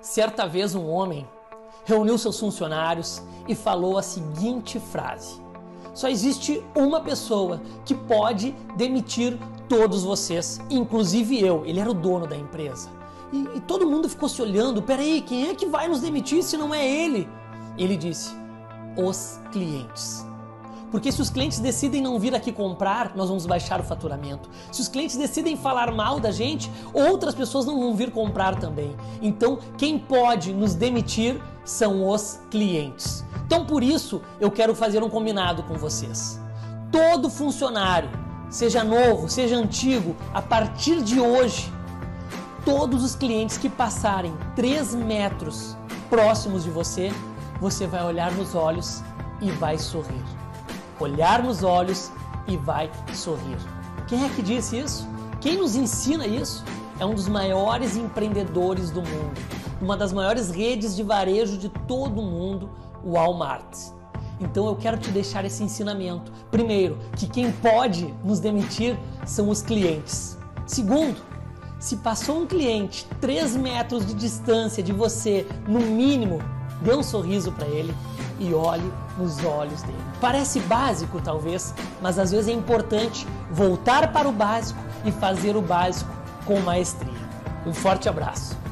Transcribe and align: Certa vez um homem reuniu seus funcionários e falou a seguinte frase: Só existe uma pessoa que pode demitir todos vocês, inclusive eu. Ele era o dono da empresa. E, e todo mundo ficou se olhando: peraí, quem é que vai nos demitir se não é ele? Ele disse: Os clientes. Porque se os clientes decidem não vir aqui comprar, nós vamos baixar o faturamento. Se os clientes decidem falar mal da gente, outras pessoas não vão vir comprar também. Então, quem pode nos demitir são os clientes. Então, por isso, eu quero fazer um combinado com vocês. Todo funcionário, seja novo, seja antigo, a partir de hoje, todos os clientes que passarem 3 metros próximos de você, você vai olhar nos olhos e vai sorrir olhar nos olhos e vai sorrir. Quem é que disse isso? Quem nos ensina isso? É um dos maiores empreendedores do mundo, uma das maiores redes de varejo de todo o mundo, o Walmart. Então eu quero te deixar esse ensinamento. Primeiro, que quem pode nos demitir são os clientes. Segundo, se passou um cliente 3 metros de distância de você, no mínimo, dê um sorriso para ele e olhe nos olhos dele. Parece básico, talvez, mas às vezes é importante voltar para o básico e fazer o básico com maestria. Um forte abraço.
Certa 0.00 0.46
vez 0.46 0.74
um 0.74 0.88
homem 0.88 1.26
reuniu 1.84 2.18
seus 2.18 2.38
funcionários 2.38 3.22
e 3.48 3.54
falou 3.54 3.96
a 3.96 4.02
seguinte 4.02 4.78
frase: 4.78 5.40
Só 5.94 6.08
existe 6.08 6.62
uma 6.74 7.00
pessoa 7.00 7.60
que 7.84 7.94
pode 7.94 8.52
demitir 8.76 9.38
todos 9.68 10.04
vocês, 10.04 10.60
inclusive 10.70 11.40
eu. 11.40 11.64
Ele 11.64 11.80
era 11.80 11.90
o 11.90 11.94
dono 11.94 12.26
da 12.26 12.36
empresa. 12.36 12.90
E, 13.32 13.56
e 13.56 13.60
todo 13.60 13.86
mundo 13.86 14.08
ficou 14.08 14.28
se 14.28 14.42
olhando: 14.42 14.82
peraí, 14.82 15.20
quem 15.22 15.48
é 15.48 15.54
que 15.54 15.66
vai 15.66 15.88
nos 15.88 16.00
demitir 16.00 16.42
se 16.42 16.56
não 16.56 16.74
é 16.74 16.86
ele? 16.86 17.28
Ele 17.78 17.96
disse: 17.96 18.34
Os 18.96 19.40
clientes. 19.52 20.26
Porque 20.90 21.10
se 21.10 21.20
os 21.20 21.30
clientes 21.30 21.58
decidem 21.58 22.00
não 22.00 22.18
vir 22.18 22.34
aqui 22.34 22.52
comprar, 22.52 23.16
nós 23.16 23.28
vamos 23.28 23.44
baixar 23.44 23.80
o 23.80 23.82
faturamento. 23.82 24.48
Se 24.70 24.80
os 24.80 24.88
clientes 24.88 25.16
decidem 25.16 25.56
falar 25.56 25.92
mal 25.92 26.20
da 26.20 26.30
gente, 26.30 26.70
outras 26.92 27.34
pessoas 27.34 27.66
não 27.66 27.78
vão 27.80 27.94
vir 27.94 28.10
comprar 28.10 28.56
também. 28.56 28.94
Então, 29.20 29.58
quem 29.76 29.98
pode 29.98 30.52
nos 30.52 30.74
demitir 30.74 31.40
são 31.64 32.08
os 32.08 32.40
clientes. 32.50 33.24
Então, 33.44 33.64
por 33.64 33.82
isso, 33.82 34.22
eu 34.40 34.50
quero 34.50 34.74
fazer 34.74 35.02
um 35.02 35.10
combinado 35.10 35.62
com 35.64 35.74
vocês. 35.74 36.40
Todo 36.90 37.28
funcionário, 37.28 38.08
seja 38.48 38.84
novo, 38.84 39.28
seja 39.28 39.56
antigo, 39.56 40.14
a 40.32 40.40
partir 40.40 41.02
de 41.02 41.20
hoje, 41.20 41.72
todos 42.64 43.02
os 43.02 43.14
clientes 43.14 43.58
que 43.58 43.68
passarem 43.68 44.34
3 44.54 44.94
metros 44.94 45.76
próximos 46.08 46.62
de 46.62 46.70
você, 46.70 47.12
você 47.60 47.86
vai 47.86 48.04
olhar 48.04 48.30
nos 48.32 48.54
olhos 48.54 49.02
e 49.40 49.50
vai 49.50 49.78
sorrir 49.78 50.45
olhar 50.98 51.42
nos 51.42 51.62
olhos 51.62 52.10
e 52.46 52.56
vai 52.56 52.90
sorrir. 53.14 53.56
Quem 54.06 54.24
é 54.24 54.28
que 54.28 54.42
disse 54.42 54.78
isso? 54.78 55.08
Quem 55.40 55.56
nos 55.56 55.76
ensina 55.76 56.26
isso? 56.26 56.64
É 56.98 57.04
um 57.04 57.14
dos 57.14 57.28
maiores 57.28 57.96
empreendedores 57.96 58.90
do 58.90 59.02
mundo, 59.02 59.40
uma 59.80 59.96
das 59.96 60.12
maiores 60.12 60.50
redes 60.50 60.96
de 60.96 61.02
varejo 61.02 61.58
de 61.58 61.68
todo 61.68 62.20
o 62.20 62.24
mundo, 62.24 62.70
o 63.04 63.12
Walmart. 63.12 63.76
Então 64.40 64.66
eu 64.66 64.76
quero 64.76 64.98
te 64.98 65.10
deixar 65.10 65.44
esse 65.44 65.62
ensinamento. 65.62 66.32
Primeiro, 66.50 66.98
que 67.16 67.26
quem 67.26 67.50
pode 67.50 68.14
nos 68.24 68.38
demitir 68.38 68.98
são 69.24 69.48
os 69.48 69.62
clientes. 69.62 70.38
Segundo, 70.66 71.16
se 71.78 71.96
passou 71.96 72.42
um 72.42 72.46
cliente 72.46 73.06
3 73.20 73.56
metros 73.56 74.06
de 74.06 74.14
distância 74.14 74.82
de 74.82 74.92
você, 74.92 75.46
no 75.68 75.80
mínimo, 75.80 76.40
dê 76.80 76.94
um 76.94 77.02
sorriso 77.02 77.52
para 77.52 77.66
ele 77.66 77.94
e 78.38 78.52
olhe 78.52 78.92
nos 79.18 79.44
olhos 79.44 79.82
dele. 79.82 79.98
Parece 80.20 80.60
básico, 80.60 81.20
talvez, 81.20 81.74
mas 82.02 82.18
às 82.18 82.30
vezes 82.30 82.48
é 82.48 82.52
importante 82.52 83.26
voltar 83.50 84.12
para 84.12 84.28
o 84.28 84.32
básico 84.32 84.80
e 85.04 85.12
fazer 85.12 85.56
o 85.56 85.62
básico 85.62 86.10
com 86.44 86.60
maestria. 86.60 87.26
Um 87.66 87.72
forte 87.72 88.08
abraço. 88.08 88.65